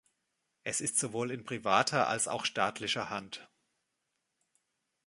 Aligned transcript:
Es 0.63 0.81
ist 0.81 0.97
sowohl 0.97 1.29
in 1.29 1.43
privater 1.43 2.07
als 2.07 2.27
auch 2.27 2.45
staatlicher 2.45 3.11
Hand. 3.11 3.47